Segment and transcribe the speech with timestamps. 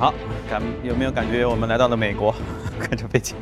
[0.00, 0.14] 好，
[0.48, 2.34] 感有没有感觉我们来到了美国？
[2.80, 3.36] 看这背景。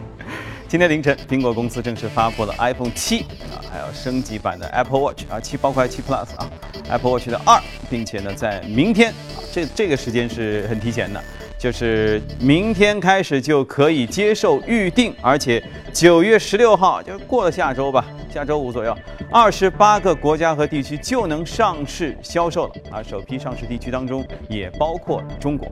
[0.66, 6.50] 今天凌晨，苹果公司正式发布了 iPhone 七啊，还有升级版的 Apple Watch 啊，七包括七 Plus 啊
[6.90, 11.22] ，Apple Watch 的二，并且呢，在明天啊，这这个时间是很提前的，
[11.56, 15.63] 就是明天开始就可以接受预定，而且
[15.93, 18.05] 九月十六号就过了下周吧，
[18.38, 18.96] 下周五左右，
[19.32, 25.68] 二十八个国家和地区就能上市销售了啊，首批上市地区当中也包括中国。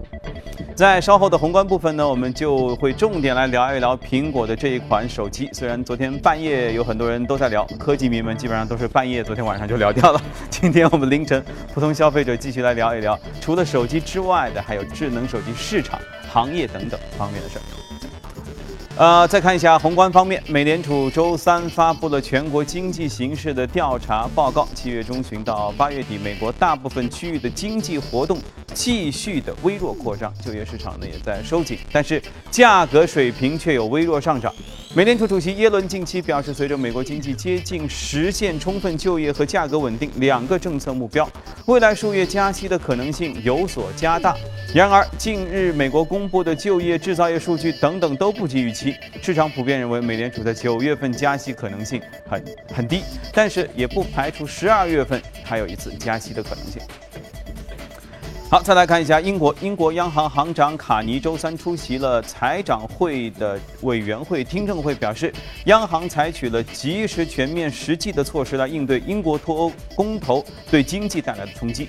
[0.74, 5.48] 在稍后的宏观部分呢，我们就会重点来聊一聊苹果的这一款手机。
[5.52, 10.20] 虽然昨天半夜有很多人都在聊，科技迷们基本上都是半夜昨天晚上就聊掉了。
[10.50, 11.40] 今天我们凌晨
[11.72, 17.62] 普通消费者继续来聊一聊，除了手机之外的，还有智能手机市场、行业等等方面的事儿。
[18.98, 24.66] 呃，再看一下宏观方面，美联储周三发布了全国经济形势的调查报告。
[24.74, 28.38] 七月中旬到八月底，美国大部分区域的经济活动
[28.76, 34.54] 继续的微弱扩张，就业市场呢也在收紧，但是价格水平却有微弱上涨。
[34.94, 41.28] 美联储主席耶伦近期表示，随着美国经济接近实现充分就业和价格稳定两个政策目标，
[41.64, 44.36] 未来数月加息的可能性有所加大。
[44.74, 53.00] 然而，近日美国公布的就业、制造业数据等等都不及预期，市场普遍认为美联储在九月份加息可能性很很低，
[53.32, 56.82] 但是也不排除十二月份还有一次加息的可能性。
[58.48, 65.32] 好，再来看一下英国，英国央行行长卡尼周三出席了财长会的委员会听证会，表示
[65.64, 71.88] 央行采取了及时、全面、实际的措施来应对英国脱欧公投对经济带来的冲击。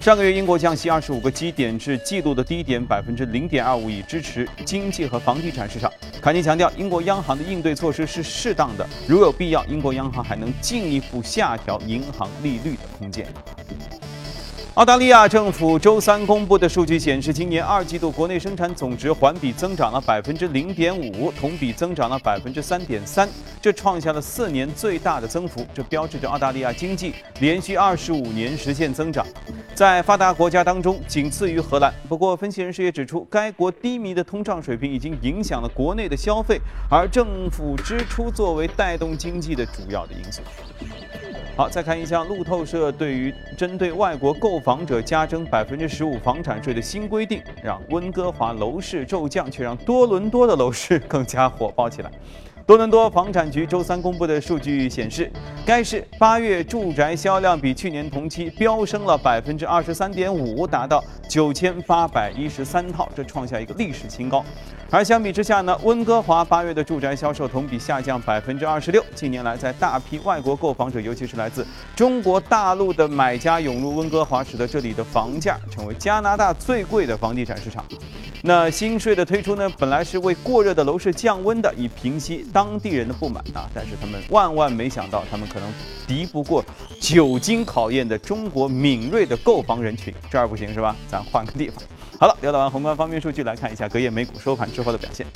[0.00, 5.88] 上个月，英国降息二十五个基点至纪录的低点百分之零点二五，以支持经济和房地产市场。
[6.20, 13.24] 卡尼强调，英国央行的应对措施是适当的，如有必要，英国央行还能进一步下调银行利率的空间。
[14.76, 23.28] 澳大利亚政府周三公布的数据显示，今年二季度国内生产总值环比增长了百分之零点五，同比增长了百分之三点三，
[23.60, 25.66] 这创下了四年最大的增幅。
[25.74, 29.26] 这标志着澳大利亚经济连续二十五年实现增长，
[29.74, 31.92] 在发达国家当中仅次于荷兰。
[32.08, 40.40] 不过，分析人士也指出，该国低迷的通胀水平已经影响了国内的消费，而政府支出作为带动经济的主要的因素。
[41.54, 52.10] 好，再看一下路透社对于针对外国购房者加征百分之十五房产税的新规定，让温哥华楼市骤降，却让多伦多的楼市更加火爆起来。
[52.64, 55.30] 多伦多房产局周三公布的数据显示，
[55.66, 64.44] 该市八月住宅销量比去年同期飙升了百分之二十三点五，达到九千八百一十三套，这创下一个历史新高。
[64.94, 69.02] 而相比之下呢，温哥华八月的住宅销售同比下降百分之二十六。
[69.14, 71.66] 近年来，在大批外国购房者，尤其是来自
[71.96, 77.82] 中国大陆的买家涌入温哥华，使得这里的房价成为加拿大最贵的房地产市场。
[78.42, 83.66] 那新税的推出呢，本来是为过热的楼市降温的，以平息当地人的不满啊。
[83.72, 85.72] 但是他们万万没想到，他们可能
[86.06, 86.62] 敌不过
[87.00, 90.12] 久经考验的中国敏锐的购房人群。
[90.30, 90.94] 这儿不行是吧？
[91.08, 91.82] 咱换个地方。
[92.22, 95.26] 好了，聊到完宏观方面数据，来看一下隔夜美股收盘之后的表现。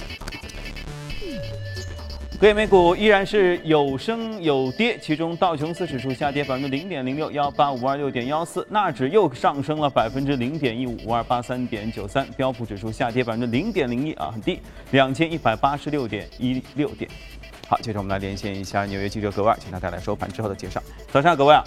[2.38, 14.60] 隔夜美股依然是有升有跌，其中道琼斯指数下跌百分之零点零六，幺八五二六点幺四；纳指又上升了百分之零点一五，五二八三点九三；标普指数下跌百分之零点零一，啊，很低，
[14.92, 17.10] 两千一百八十六点一六点。
[17.66, 20.80] 好，接着我们来连线一下纽约记者格外，请他带来收盘之后的介绍。
[21.10, 21.60] 早上，格外。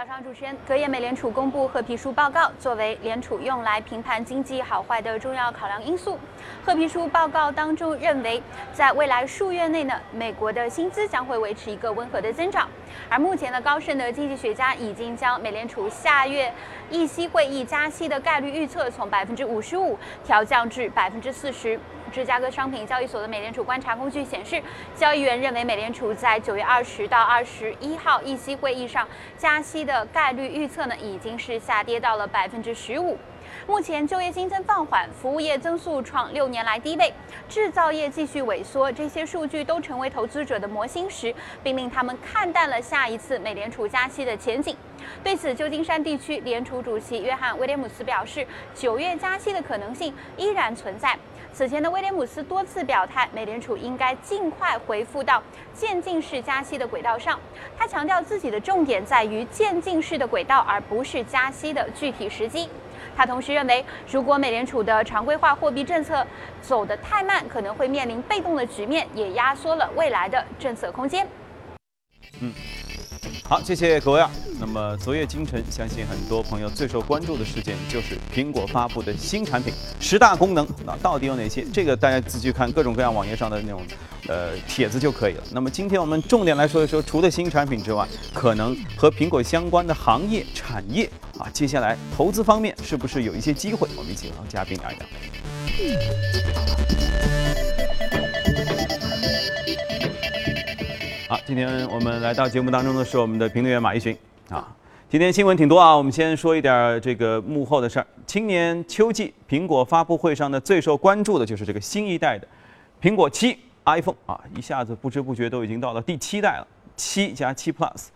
[0.00, 6.18] 早上，主持人，隔夜美联储公布褐皮书报告，作为联储用来评判经济好坏的重要考量因素。
[6.64, 12.66] 褐皮书报告当中认为，在未来数月内呢，美国的薪资将会维持一个温和的增长。
[13.10, 16.50] 而目前的高盛的经济学家已经将美联储下月
[16.88, 21.78] 议息会议加息的概率预测从百分之五十五调降至百分之四十。
[22.10, 24.62] 芝加哥商品交易所的美联储观察工具显示，
[24.94, 29.06] 交易员认为美联储在九月二十到二十一号议息会议上
[29.38, 33.16] 加息的概率预测呢，已经是下跌到了百分之十五。
[33.66, 37.12] 目前就业新增放缓，服务业增速创六年来低位，
[37.48, 44.76] 制造业继续萎缩，这些数据都成为投资者的磨心石，并令他们看淡了下一次美联储加息的前景。
[45.24, 51.18] 对此，旧金山地区联储主席约翰威廉姆斯表示，九月加息的可能性依然存在。
[51.52, 55.42] 此前的威廉姆斯多次表态，美联储应该尽快恢复到
[55.74, 57.38] 渐进式加息的轨道上。
[57.76, 62.68] 他强调自己的重点在于渐进式的轨道，而不是加息的具体时机。
[63.16, 66.26] 他同时认为，如果美联储的常规化货币政策
[66.62, 71.26] 走得太慢，可能会面临被动的局面，也压缩了未来的政策空间。
[72.40, 72.52] 嗯。
[73.50, 74.30] 好，谢谢各位啊。
[74.60, 81.66] 那么昨夜今晨，相信很多朋友最受关注的事件就是苹果发布的新产品十大功能，那到底有哪些？
[81.72, 83.82] 这个大家自己看各种各样网页上的那种
[84.28, 85.42] 呃帖子就可以了。
[85.50, 93.88] 那么今天我们重点来说一说，除了新产品之外，可能和苹果相关的行业产业啊，接下来投资方面是不是有一些机会？
[93.96, 95.04] 我们一起和嘉宾聊一聊。
[101.30, 104.18] 好，今天我们来到节目当中的是我们的评论员马一寻
[104.48, 104.66] 啊。
[105.08, 108.06] 今天新闻挺多啊，我们先说一点这个幕后的事儿。
[108.26, 112.44] 今年秋季苹果发布会上呢，最受关注的就是这个新一代的
[113.00, 116.66] 苹果七 iPhone 啊，一下子不知不觉都已经到了第七代了，
[116.96, 118.08] 七加七 Plus。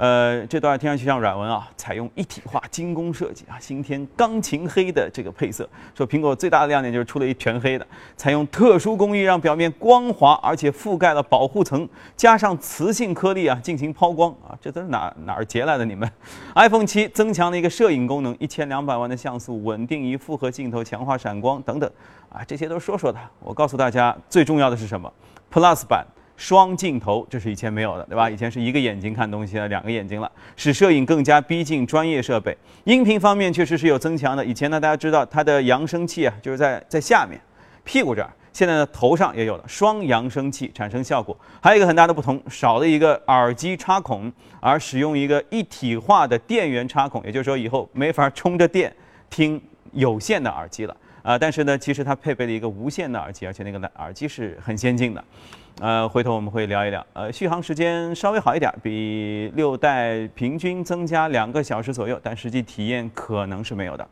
[0.00, 5.68] 呃，这段听上去像软文啊，采用一体化精工设计啊，新添钢琴黑的这个配色。
[5.94, 7.86] 说苹果最大的亮点就是出了一全黑的，
[8.16, 11.86] 采用特殊工艺让表面光滑，而且覆盖了保护层，
[12.16, 15.84] 加上磁性颗粒啊进行抛光啊，这都是哪哪儿截来的？
[15.84, 16.10] 你们
[16.54, 21.90] ？iPhone 七增强了一个摄影功能，一千两百万的像素，稳定仪复合镜头，强化闪光等等
[22.30, 23.18] 啊，这些都说说的。
[23.40, 25.12] 我告诉大家，最重要的是什么
[25.52, 26.06] ？Plus 版。
[26.40, 28.30] 双镜头，这是以前没有的，对吧？
[28.30, 32.56] 以前是一个眼睛看东西了，两个眼睛了，使摄影更加逼近专业设备。
[32.84, 34.42] 音频方面确实是有增强的。
[34.42, 37.38] 以前呢，大家知道它的扬声器啊，就是在在下面
[37.84, 41.38] 屁股这儿，现在呢头上也有了双扬声器产生效果。
[41.60, 48.90] 还有一个很大的不同，少了一个耳机插孔，而使用一个一体化的电源插孔，也就是说以后没法充着电
[49.28, 49.60] 听
[49.92, 51.36] 有线的耳机了啊。
[51.38, 55.22] 但是呢，其实它配备了一个无线的耳机，而且那个耳机是很先进的。
[55.80, 57.04] 呃，回头我们会聊一聊。
[57.14, 64.06] 呃，续航时间稍微好一点，比六代平均增加两个小时左右，但实际体验可能是没有的。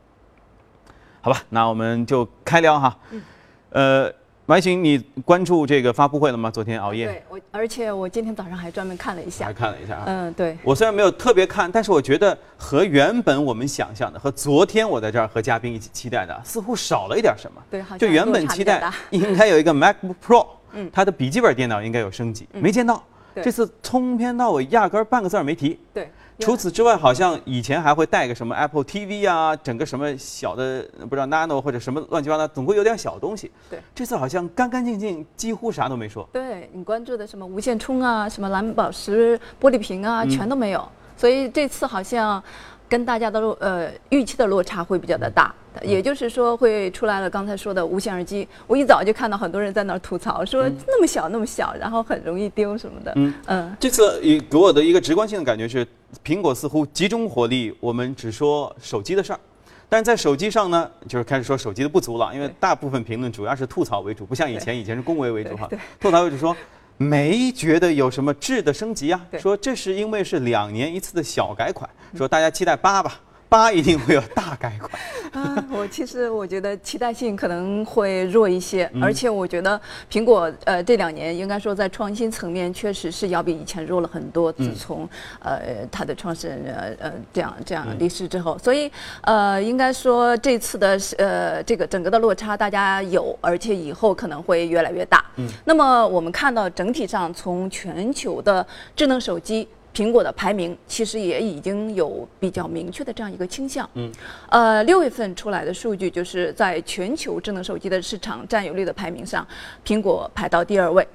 [1.21, 2.97] 好吧，那我们就开聊哈。
[3.11, 3.21] 嗯。
[3.69, 4.11] 呃，
[4.47, 6.49] 马行，你关注这个发布会了吗？
[6.49, 7.05] 昨天熬夜。
[7.05, 9.45] 对，我而且我今天早上还专门看了一下。
[9.45, 10.03] 还看了一下啊。
[10.07, 10.57] 嗯，对。
[10.63, 17.61] 我虽然没有特别看，但是我觉得和原本我们想象的，和昨天我在这儿和嘉宾一起期待的，似乎少了一点什么。
[17.69, 20.47] 对，好像就原本期待应该有一个 MacBook Pro。
[20.73, 23.03] 嗯，他的笔记本电脑应该有升级，没见到。
[23.35, 25.79] 这次从篇到尾压根儿半个字儿没提。
[25.93, 33.49] 对，除此之外，好像以前还会带个什么 Apple TV 啊，整个什么小的不知道 Nano 或者什么乱七八糟，总归有点小东西。
[33.69, 36.27] 对，这次好像干干净净，几乎啥都没说。
[36.33, 40.85] 对你关注的什么无线充啊，什么蓝宝石玻璃屏啊，全都没有。
[41.15, 42.43] 所以这次好像。
[42.89, 45.53] 跟大家的呃预期的落差会比较的大，
[45.83, 48.47] 也就是说会出来了刚才说的无线耳机。
[48.67, 53.13] 我一早就看到很多人在那儿吐槽，说那么小那么小，然后很容易丢什么的。
[53.15, 55.85] 嗯嗯，这次给我的一个直观性的感觉是，
[56.23, 59.39] 苹果似乎集中火力，我们只说手机的事儿，
[59.87, 65.69] 但是在手机上呢，就是开始说手机的不足了，因为大部分评论主要是吐槽为主，不像以前，以前是恭维为主哈。
[65.99, 66.55] 吐槽为主说。
[67.01, 69.21] 没觉得有什么质的升级啊？
[69.39, 73.17] 说这是因为是两年一次的小改款，说大家期待八吧。
[73.49, 74.91] 八一定会有大改款
[75.33, 75.65] 啊！
[75.71, 79.79] 我其实我觉得期待性可能会弱一些，而且我觉得
[80.09, 84.51] 苹果呃这两年应该说在创新层面确实是要比以前弱了很多。
[84.53, 85.09] 自从
[85.39, 85.59] 呃
[85.91, 88.91] 它的创始人呃呃这样这样离世之后，所以
[89.21, 95.25] 呃应该说这次的呃这个整个的落差大家有，而且以后可能会越来越大。
[95.37, 98.65] 嗯，那么我们看到整体上从全球的
[98.95, 99.67] 智能手机。
[99.93, 103.89] 苹果的排名其实也已经有比较明确的这样一个倾向。
[103.95, 104.11] 嗯，
[104.49, 109.45] 呃，六月份出来的数据就是在全球智能手机的市场占有率的排名上，
[109.85, 111.07] 苹果排到第二位。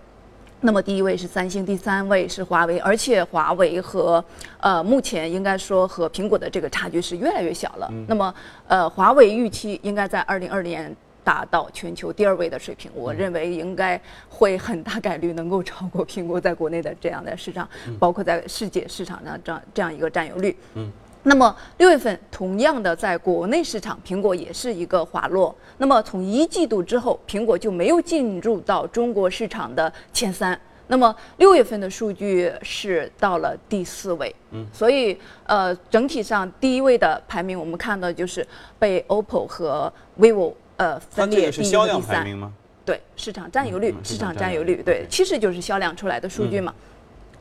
[0.61, 4.25] 那么第一位是三星，第三位是华为，而且华为和
[4.61, 7.90] 呃目前应该说和苹果的这个差距是越来越小了。
[8.09, 8.35] 那么
[8.66, 10.97] 呃，华为预期应该在二零二零年。
[11.25, 17.66] 达到全球第二位的水平，我认为应该会很大概率能够超过苹果在国内的这样的市场，
[17.99, 20.54] 包括在世界市场上这样这样一个占有率。
[20.75, 25.57] 嗯，那么六月份同样的在国内市场，苹果也是一个滑落。
[25.78, 30.61] 那么从一季度之后，苹果就没有进入到中国市场的前三。
[30.87, 34.35] 那么六月份的数据是到了第四位。
[34.50, 38.47] 嗯，所以呃整体上第一位的排名我们看到就是
[38.78, 39.90] 被 OPPO 和
[40.21, 40.52] vivo。
[40.76, 42.52] 呃，分列第一、第三，
[42.85, 46.75] 对市场占有率，市场占有率，对，其实就是销量出来的数据嘛。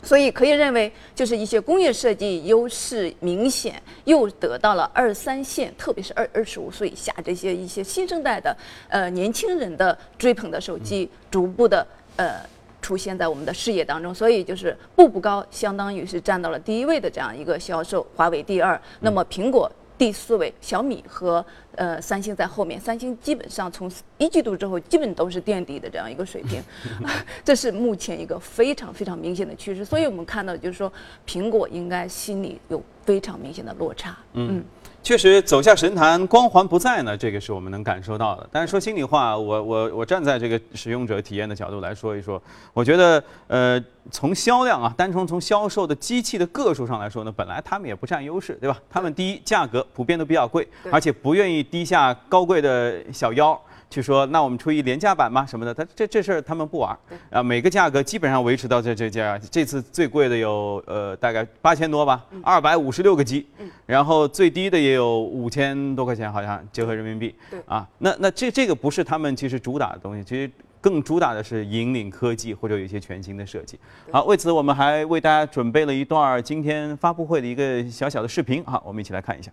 [0.04, 8.56] 所以可以认为，就是一些工业设计优势明显，又得到了二三线，特别是二二十五岁以下这些一些新生代的
[8.90, 11.88] 呃年轻人的追捧的手机，逐步的
[12.18, 12.36] 呃
[12.82, 14.14] 出现在我们的视野当中。
[14.14, 19.72] 所以就是步步高，相当于是占到了第一位的这样一个销售，华为第二，那么苹果。
[20.04, 21.46] 第四位，小米和
[21.76, 22.78] 呃三星在后面。
[22.78, 26.62] 三星基本上从一季度之后，基本都是垫底的这样一个水平
[27.42, 29.86] 这是目前一个非常非常明显的趋势。
[29.86, 30.92] 所以我们看到就是说，
[31.26, 34.18] 苹果应该心里有非常明显的落差。
[34.34, 34.62] 嗯。
[35.04, 38.48] 确实走下神坛，光环不在呢，这个是我们能感受到的。
[38.50, 42.42] 但是说心里话，我我我站在这个使用者体验的角度来说一说，
[42.74, 48.80] 我觉得呃，从销量啊，单纯从销售的机器的个数上来说呢，本来他们也不占优势，对吧？
[48.90, 53.60] 他们第一价格普遍都比较贵，而且不愿意低下高贵的小腰。
[53.94, 55.46] 去说，那我们出一廉价版吗？
[55.46, 55.72] 什么的？
[55.72, 56.98] 他这这事儿他们不玩
[57.30, 57.44] 啊。
[57.44, 63.46] 每个价格基本上维持到这这价，这次最贵的有呃大概八千多吧，二百五十六个 G，
[63.86, 67.36] 然后最低的也有五千多块钱，好像折合人民币。
[67.52, 70.50] 对啊，那那这这个不是他们其实主打的东西，其实
[70.82, 73.78] 更主打的是引领科技或者有一些全新的设计。
[74.12, 79.52] 好，为此我们还为大家准备了一段今天发布会的一个小小的视频，好，我们一起来看一下。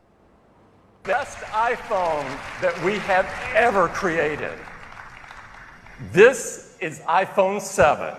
[1.04, 2.26] Best iPhone
[2.60, 4.52] that we have ever created.
[6.12, 8.14] This is iPhone 7.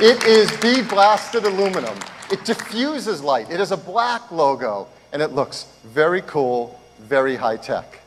[0.00, 1.98] It is bead blasted aluminum.
[2.30, 3.50] It diffuses light.
[3.50, 7.98] It is a black logo, and it looks very cool, very high tech.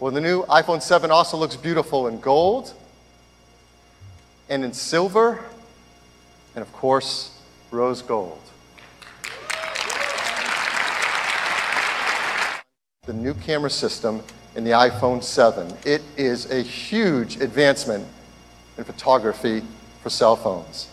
[0.00, 2.74] Well, the new iPhone 7 also looks beautiful in gold
[4.48, 5.44] and in silver
[6.54, 7.38] and of course,
[7.70, 8.40] rose gold.
[13.06, 14.22] The new camera system
[14.54, 15.72] in the iPhone 7.
[15.84, 18.06] It is a huge advancement
[18.76, 19.62] in photography
[20.02, 20.88] for cell phones.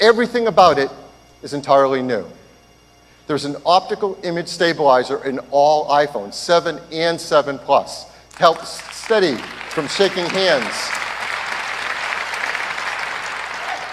[0.00, 0.90] Everything about it
[1.42, 2.26] is entirely new.
[3.26, 9.36] There's an optical image stabilizer in all iPhones, 7 and 7 Plus, to help steady
[9.68, 10.99] from shaking hands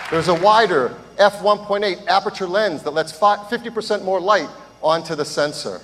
[0.10, 4.50] there's a wider f1.8 aperture lens that lets 50% more light
[4.82, 5.80] onto the sensor.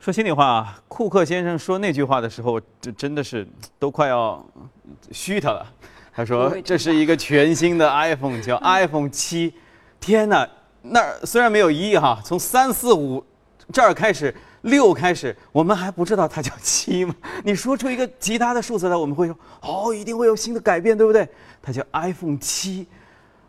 [0.00, 3.46] 说心里话，库克先生说那句话的时候，这真的是
[3.78, 4.44] 都快要
[5.10, 5.66] 虚他了。
[6.14, 9.54] 他说这是一个全新的 iPhone，叫 iPhone 七。
[9.98, 10.46] 天哪，
[10.82, 13.24] 那虽然没有一哈，从三四五
[13.72, 14.34] 这儿开始。
[14.62, 17.14] 六开始，我们还不知道它叫七吗？
[17.44, 21.28] 你说出一个其他的数字来，我们会说哦，一定会有新的改变，对不对？
[21.60, 22.86] 它叫 iPhone 七，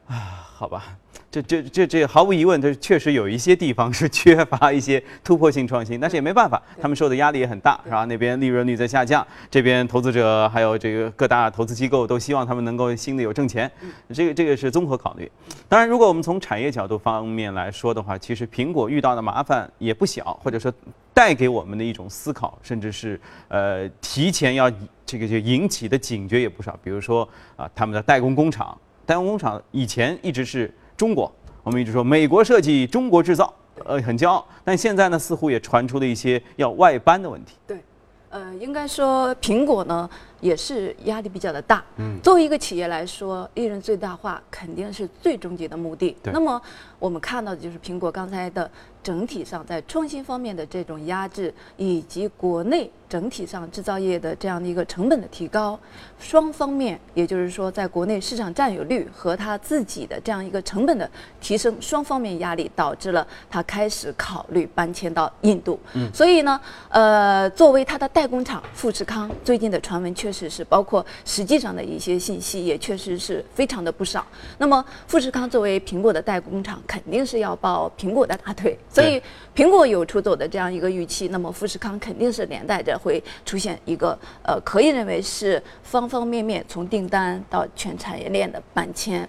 [0.07, 0.97] 啊，好吧。
[1.29, 8.05] 这这这这毫无疑问，这确实有一些地方是 缺乏一些突破性创新，但是也没办法，他们受的压力也很大，是吧？
[8.05, 13.69] 那边利润率在下降，这边投资者还有这个各大投资机构都希望他们能够新的有挣钱，
[14.13, 15.29] 这个这个是综合考虑。
[15.67, 20.71] 当然，如果我们从产业角度方面来说的话，其实苹果遇到的麻烦也不小，或者说
[21.13, 23.19] 带给我们的一种思考，甚至是
[23.49, 24.71] 呃提前要
[25.05, 26.79] 这个就引起的警觉也不少。
[26.81, 30.73] 比如说啊，他们的代工工厂，代工工厂以前一直是。
[30.97, 31.29] 中国，
[31.61, 34.47] 我们一直说美国设计，中国制造，呃，很骄傲。
[34.63, 37.57] 但现在呢，似乎也传出了一些要外搬的问题。
[37.67, 37.83] 对，
[38.29, 40.09] 呃，应该说苹果呢
[40.39, 41.83] 也是压力比较的大。
[41.97, 46.15] 嗯，作为一个企业来说，利润最大化肯定是最终极的目的。
[46.23, 46.61] 那么
[46.97, 48.71] 我们看到的就是苹果刚才的。
[49.03, 55.79] 整体上在创新方面的这种压制，以及国内整体上制造业的这样的一个成本的提高，
[56.19, 61.09] 双方面，也就是说，在国内市场占有率和它自己的这样一个成本的
[61.39, 65.79] 提升，双方面压力导致了它开始考虑搬迁到印度。
[65.93, 66.59] 嗯，所以呢，
[66.89, 74.25] 呃，作为它的代工厂富士康，最近的传闻确实是包括实际上的一些信息，也确实是非常的不少。
[74.57, 78.77] 那么，富士康作为苹果的代工厂，肯定是要抱苹果的大腿。
[78.89, 79.21] 所以，
[79.55, 89.27] 苹果有出走的这样一个预期，那么富士康肯定是连带着会出现一个呃，可以认为是方方面面从订单到全产业链的搬迁。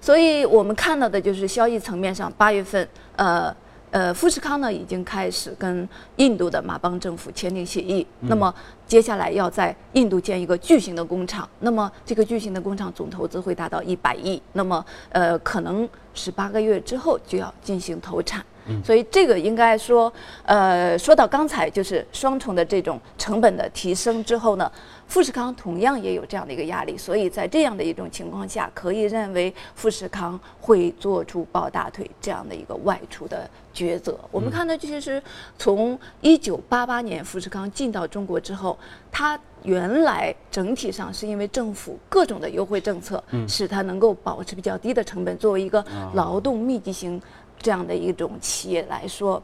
[0.00, 3.54] 所以我们看到的就是交易层面上，八月份呃
[3.90, 8.54] 呃，富士康呢已经开始跟印度的马邦政府签订协议，那么
[8.86, 18.44] 接下来要在印度建一个巨型的工厂，那么这个巨型的工厂总投资会达到一百亿，那么呃，可能十八个月之后就要进行投产。
[18.84, 20.12] 所以这个应该说，
[20.44, 24.68] 呃，说到刚才就是双重的这种成本的提升之后呢，
[25.06, 26.98] 富士康同样也有这样的一个压力。
[26.98, 34.18] 所以在这样的一种情况下，可以认为富士康会做出抱大腿这样的一个外出的抉择。
[34.32, 35.22] 我们看到，其实
[35.56, 38.75] 从一九八八年富士康进到中国之后，
[39.10, 47.20] 它原来整体上是因为政府各种的优惠政策，使它能够保持比较低的成本，作为一个劳动密集型。
[47.58, 49.42] 这样的一种企业来说，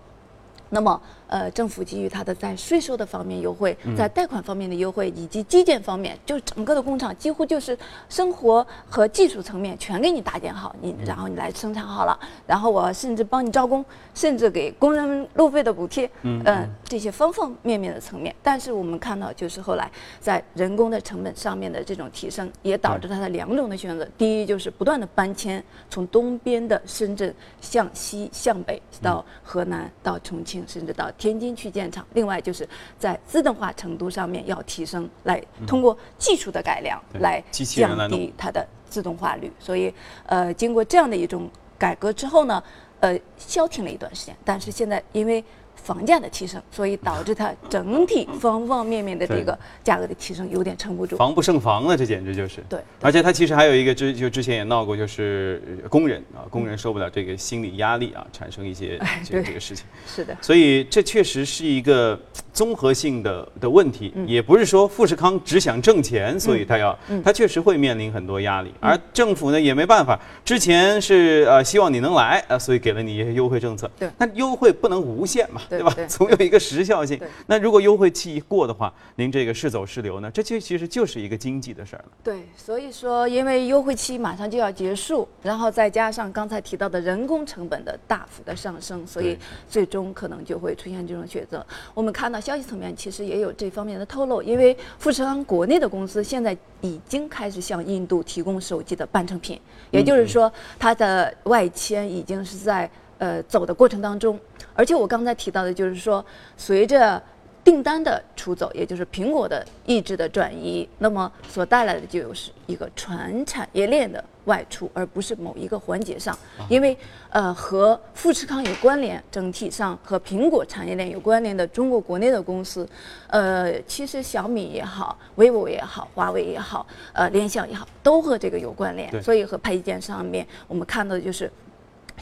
[0.68, 1.00] 那么。
[1.32, 7.76] 呃政府给予它的在税收的方面优惠，在贷款方面的优惠，以及基建方面，就整个的工厂几乎就是
[8.10, 13.82] 生活和技术层面全给你搭建好，你然后你来生产好了，然后我甚至帮你招工，
[14.14, 18.34] 甚至给工人路费的补贴，嗯、呃，这些方方面面的层面。
[18.42, 24.06] 但是我们看到，就是后来在人工的成本上面的这种提升，也导致它的两种的选择。
[24.18, 39.48] 第一就是不断的搬迁，从东边的深圳向西向北到河南、到重庆，甚至到天津去建厂；另外就是在自动化程度上面要提升，来通过技术的改良来降低它的自动化率。
[39.60, 39.94] 所以，
[40.26, 41.48] 呃，经过这样的一种
[41.78, 42.60] 改革之后呢，
[42.98, 45.44] 呃，消停了一段时间，但是现在因为
[45.82, 51.16] 房价的提升，所以导致它整体方方面面的这个价格的提升有点撑不住。
[51.16, 52.62] 防不胜防了，这简直就是。
[52.68, 59.84] 对而且它其实还有一个之就之前也闹过，就是呃工人啊，工人受不了这个心理压力啊，产生一些哎这个这个事情。
[60.06, 60.36] 是的。
[60.40, 62.18] 所以这确实是一个
[62.52, 70.18] 综合性的的问题，嗯也不是说富士康只想挣钱，所以他要，他确实会面临很多压力，嗯而政府呢也没办法。
[70.44, 75.94] 之前是呃希望你能来啊，所以给了你一些优惠政策，对那优惠不能无限嘛，吧对吧？
[76.06, 77.18] 总有一个时效性。
[77.46, 80.30] 那如果优惠期一过的话，您这个是走是留呢？
[80.30, 82.12] 这就其实就是一个经济的事儿了。
[82.22, 91.64] 对，所以说，因为优惠期马上就要结束，然后再加上刚才提到的人工成本的大幅的上升，所以最终可能就会出现这种选择。
[91.94, 104.38] 我们看到消息层面其实也有这方面的透露，因为富士康国内的公司现在已经开始向印度提供手机的半成品，也就是说，它的外迁已经是在呃走的过程当中。
[104.74, 106.24] 而且我刚才提到的就是说，
[106.56, 107.22] 随着
[107.62, 116.36] 订单的出走，也就是苹果的意志的转移，那么所带来的就是一个全产业链的外出，而不是某一个环节上。
[116.68, 116.96] 因为
[117.30, 122.88] 呃和富士康有关联，整体上和苹果产业链有关联的中国国内的公司，
[123.28, 129.22] 呃，其实小米也好，vivo 也好，华为也好，呃，联想也好，都和这个有关联。
[129.22, 131.50] 所以和配件上面，我们看到的就是。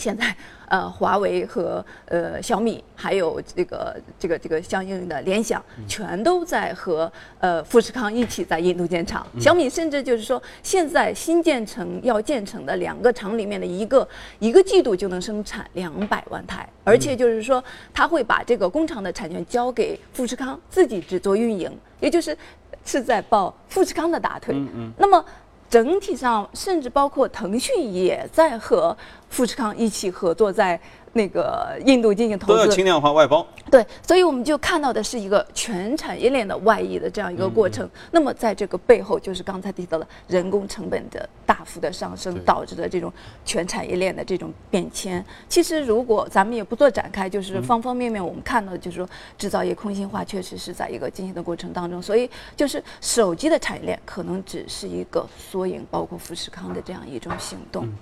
[0.00, 0.34] 现在
[0.68, 9.26] 呃，华为和呃小米，还有这个这个这个相应的联想，全都在和呃富士康一起在印度建厂。
[9.38, 21.70] 小米甚至就是说，现在新建成要建成的两个厂里面的一个一个季度就能生产两百万台，而且就是说，他会把这个工厂的产权交给富士康自己只做运营，
[22.00, 22.36] 也就是
[22.84, 24.56] 是在抱富士康的大腿。
[24.96, 25.24] 那么。
[25.70, 28.96] 整体上，甚至包括腾讯也在和
[29.28, 30.78] 富士康一起合作，在
[31.12, 32.52] 那个印度进行投资。
[32.52, 33.46] 都要轻量化外包。
[33.70, 37.88] 对，所以我们就看到的是一个全产业链的外溢的这样一个过程。
[38.10, 43.12] 那么在这个背后，就是刚才提到的人工成本的大幅的上升导致的这种
[43.44, 45.24] 全产业链的这种变迁。
[45.48, 52.02] 其实如果咱们也不做展开，就是方方面面我们看到的就是说制造业空心化确实是在一个进行的过程当中。
[52.02, 57.86] 所以就是手机的产业链可能只是一个缩影，包括富士康的这样一种行动。
[57.86, 57.94] 嗯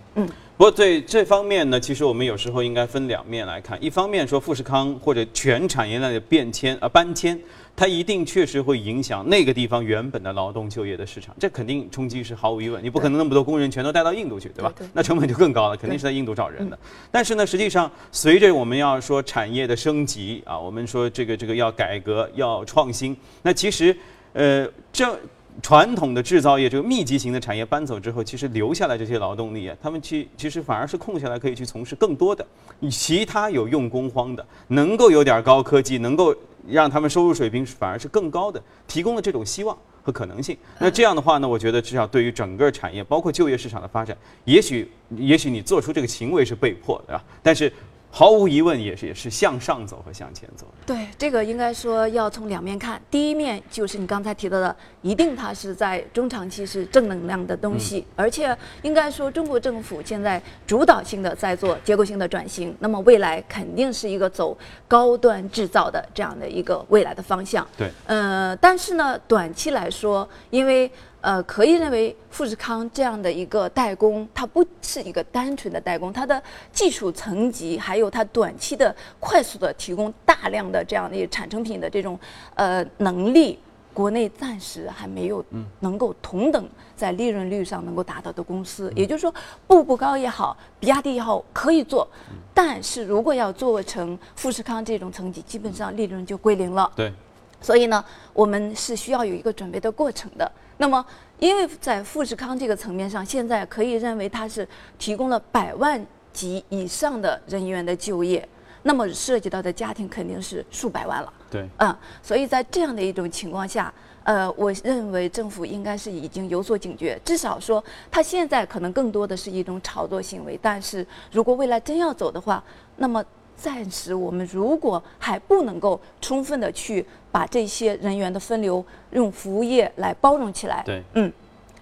[0.56, 3.80] 不过对这方面呢，其实我们有时候应该分两面来看。
[3.80, 7.38] 一方面说富士康或者全产业链的变迁啊、呃、搬迁，
[7.76, 12.82] 它一定确实会影响那个地方原本的劳动就业的市场，这肯定冲击是毫无疑问。
[12.82, 14.72] 你不可能那么多工人全都带到印度去，对吧？
[14.76, 16.76] 对对那成本就更高了，肯定是在印度找人的。
[17.12, 23.96] 但是呢，实际上随着我们要说产业的升级啊，我们说这个这个要改革要创新，那其实
[24.32, 25.16] 呃这。
[25.60, 32.46] 传统的制造业这个密集型的产业搬走之后，其实留下来这些劳动力啊，他们去其实反而是空下来可以去从事更多的
[32.90, 36.34] 其他有用工荒的，能够有点高科技，能够
[36.66, 40.56] 让他们收入水平反而是更高的，提供了这种希望和可能性。
[40.78, 47.72] 那这样的话呢，我觉得至少对于整个产业，包括就业市场的发展，也许也许你做出这个行为是被迫的啊，但是
[48.10, 50.66] 毫无疑问也是也是向上走和向前走。
[50.86, 52.98] 对，这个应该说要从两面看。
[53.10, 64.56] 第一面就是你刚才提到的，一定它是在中长期是正能量的东西，而且应该说中国政府现在主导性的在做结构性的转型，那么未来肯定是一个走
[64.86, 67.66] 高端制造的这样的一个未来的方向。
[67.76, 76.40] 对，呃，但是呢，短期来说，因为呃，可以认为富士康这样的一个代工，它不是一个单纯的代工，它的
[76.72, 82.18] 技术层级还有它短期的快速的提供大量的这样的产成品的这种
[82.54, 83.58] 呃能力，
[83.98, 85.44] 国内暂时还没有
[85.80, 88.92] 能够同等在利润率上能够达到的公司。
[88.94, 89.34] 也就是说，
[89.66, 92.06] 步步高也好，比亚迪也好，可以做，
[92.54, 96.88] 但是如果要做成富士康这种层级，基本上利润就归零了。
[96.94, 97.12] 对，
[97.60, 100.48] 所以呢，我们是需要有一个准备的过程的。
[100.76, 101.04] 那么，
[101.40, 104.64] 因为在富士康这个层面上，现在可以认为它是
[104.96, 106.00] 提供了百万
[106.32, 108.48] 级以上的人员的就业。
[108.84, 111.32] 那么涉及到的家庭肯定是数百万了。
[111.50, 113.92] 对，嗯，所以在这样的一种情况下，
[114.24, 122.62] 呃，我认为政府应该是已经有所警觉，至少说他现在可能更多的是一种炒作行为，但是如果未来真要走的话，
[122.96, 123.24] 那么
[123.56, 131.32] 暂时我们如果还不能够充分的去把这些人员的分流用服务业来包容起来，对，嗯，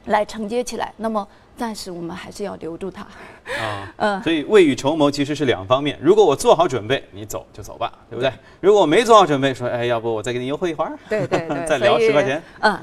[0.06, 1.26] 来承接起来，那么
[1.56, 3.02] 暂时我们还是要留住他。
[3.02, 5.98] 啊， 嗯所以未雨绸缪其实是两方面。
[6.00, 8.32] 如果我做好准备，你走就走吧，对不对？
[8.60, 12.42] 如果我没做好准备，说，哎，要不我再给你优惠一会儿，对对对， 再聊十块钱。
[12.60, 12.78] 嗯，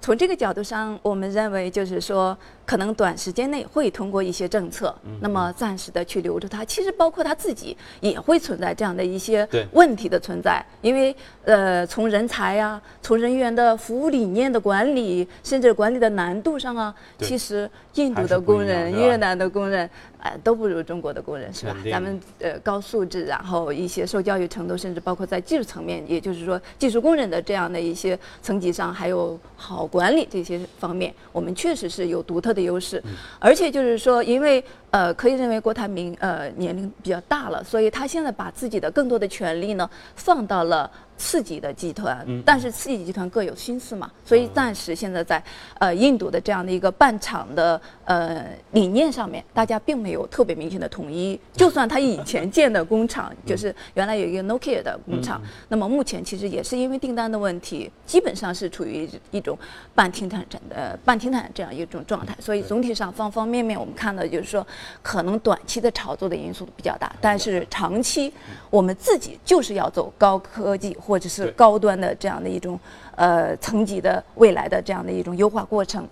[0.00, 2.36] 从这个角度上，我们认为就是说，
[2.68, 6.62] 可能短时间内会通过一些政策，嗯那么暂时的去留住他。
[6.66, 9.66] 其实包括他自己也会存在这样的一些对。
[9.72, 21.74] 问题的存在，因为呃，从人才呀、从人员的服务理念的管理，甚至管理的难度上啊，其实印度的工人、越南的工人，呃，都不如中国的工人，是吧？
[21.90, 33.02] 咱们呃高素质，然后一些受教育程度，甚至包括在技术层面，也就是说技术工人的这样的一些层级上，还有好管理这些方面，我们确实是有独特的优势。
[33.38, 40.90] 而且就是说，因为呃，可以认为郭台铭呃年龄比较大了，所以他现在把自己的更多的权利呢放到了。
[41.18, 45.42] 次级的集团，但是次级集团各有心思嘛，所以暂时现在在
[45.78, 51.38] 呃印度的这样的一个办厂的呃理念上面，大家并没有特别明显的统一。
[51.52, 59.58] 就算他以前建的工厂， 就是原来有一个 Nokia 的工厂，那么目前其实也是因为订单的问题，基本上是处于一种
[59.94, 62.36] 半停产呃半停产这样一种状态。
[62.40, 64.64] 所以总体上方方面面，我们看到就是说，
[65.02, 68.32] 可能短期的炒作的因素比较大，但是长期
[68.70, 72.78] 我们自己就是要走高科技或者是高端的这样的一种
[73.16, 76.06] 呃层级的未来的这样的一种优化过程。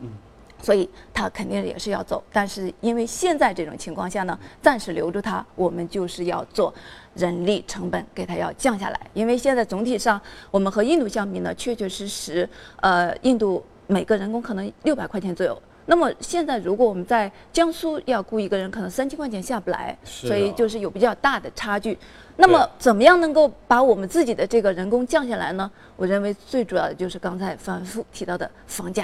[0.63, 6.73] 所以它肯定也是要走，但是因为现在这种情况下呢，暂时留住它，我们就是要做
[7.15, 8.99] 人力成本给它要降下来。
[9.13, 10.19] 因为现在总体上
[10.51, 12.49] 我们和印度相比呢，确确实实，
[12.81, 15.57] 呃，印度每个人工可能六百块钱左右。
[15.87, 21.97] 那么现在如果我们在江苏要雇一个人，可能三千块钱下不来，所以啊就是有比较大的差距。
[22.37, 25.71] 那么怎么样能够把我们自己的这个人工降下来呢？
[25.97, 29.03] 我认为最主要的就是刚才反复提到的房价。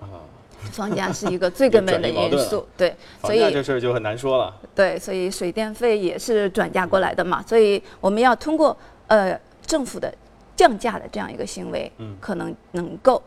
[0.00, 0.24] 啊，
[0.72, 4.56] 房价是一个最根本的 因素，对，所以这事儿就很难说了。
[4.74, 10.12] 对，所以水电费也是转嫁过来的嘛，所以我们要通过呃政府的
[10.56, 13.22] 降价的这样一个行为，嗯可能能够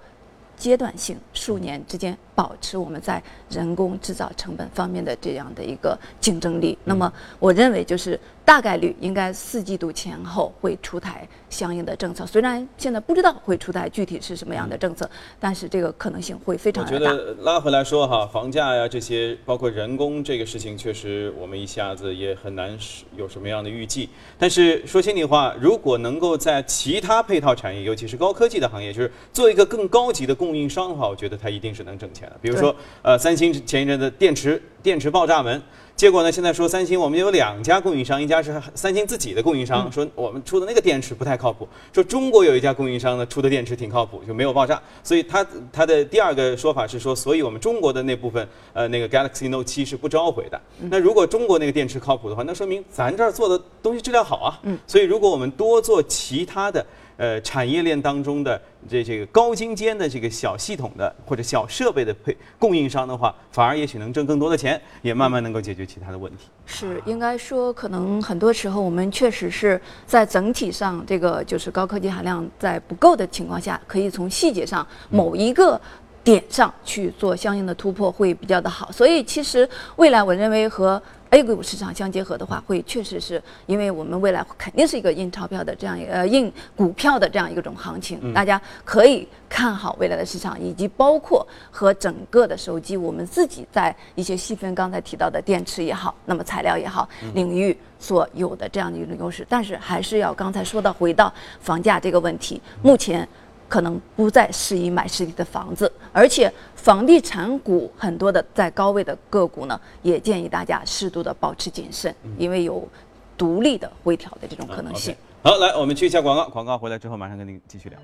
[0.57, 3.21] 阶段性数年之间保持我们在
[3.55, 6.77] 人工制造成本方面的这样的一个竞争力。
[6.83, 17.03] 那么我认为就是大概率应该四季度前后会出台相应的政策，虽然现在不知道会出台具体是什么样的政策，但是这个可能性会非常大我觉。
[17.03, 24.09] 得拉回来说哈，房价呀这些，包括人工这个事情，确实我们一下子也很难是有什么样的预计。
[24.37, 32.35] 但是说心里话，如果能够在其他配套产业，尤其是高科技的行业，就是做一个更高级的供应商的话，我觉得它一定是能挣钱的。
[32.41, 35.61] 比如说，呃，三星前一阵的电池电池爆炸门。
[35.95, 36.29] 结果呢？
[36.29, 44.77] 现在说三星，我们有两家供应商，一家是三星自己的供应商，说我们出的那个电池不太靠谱；说中国有一家供应商呢出的电池挺靠谱，就没有爆炸。
[45.01, 50.59] 所以他他的第二个说法是说，所以我们中国的那部分呃那个 Galaxy Note 7是不召回的。
[50.89, 54.59] 那如果中国那个电池靠谱的话，那说明咱这儿做的东西质量好啊。
[54.85, 66.47] 所以如果我们多做其他的呃产业链当中的这这个高精尖的这个小系统的或者小设备的配供应商的话，反而也许能挣更多的钱，也慢慢能够解决其他的问题。
[66.65, 75.79] 是，应该说，可能很多时候我们确实是在整体上，这个就是高科技含量在不够的情况下，可以从细节上某一个
[76.23, 78.91] 点上去做相应的突破，会比较的好。
[78.91, 79.67] 所以，其实
[79.97, 103.27] 未来我认为和 A 股市场相结合的话，会确实是因为我们未来肯定是一个印钞票的这样一个呃印股票的这样一个种行情，大家可以看好未来的市场，以及包括和整个的手机，我们自己在一些细分刚才提到的电池也好，那么材料也好，领域所有的这样的一种优势，但是还是要刚才说到回到房价这个问题，目前。
[103.67, 106.53] 可能不再适宜买实体的房子，而且
[106.85, 112.87] 房地产股很多的在高位的个股呢，也建议大家适度的保持谨慎，因为有
[113.35, 115.15] 独立的回调的这种可能性。
[115.41, 117.97] 好，来，我们去一下广告，广告回来之后马上跟您继续聊。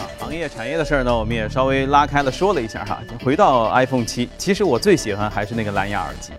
[0.00, 3.02] 啊，行业产业的事儿呢，我们也稍微拉开了说了一下哈。
[3.24, 6.32] 回到 iPhone 七，其实我最喜欢还是那个蓝牙耳机，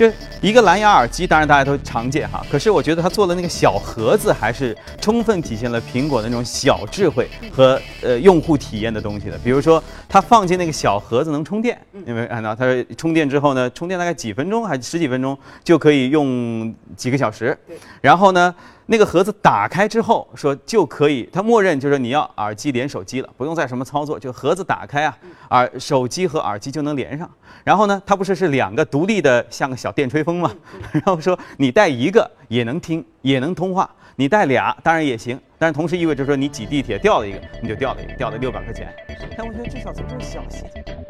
[0.00, 0.10] 就
[0.40, 2.42] 一个蓝牙耳机，当然大家都常见哈。
[2.50, 9.36] 可是我觉得它做的那个小盒子，还是充分体现了苹果的那种小智慧和呃用户体验的东西的。
[9.44, 12.64] 比如说，它放进那个小盒子能充电，有没有看到它
[12.96, 17.54] 充电之后呢，充电大概几分钟还是十几分钟就可以用几个小时。
[18.00, 18.54] 然后呢？
[18.92, 25.16] 那个盒子打开之后，说就可以，它默认就是你要耳机连手机了，不用再什么操作，就盒子打开啊，
[25.50, 27.30] 耳手机和耳机就能连上。
[27.62, 30.52] 然后呢，它不是是两个独立的像个小电吹风嘛？
[30.90, 38.92] 然后说你带一个也能听，也能通话，你带俩当然也行，但是同时意味着说你挤地铁掉了一个，你就掉了一个，掉了六百块钱。
[39.38, 41.00] 但我觉得至少从这种小细节。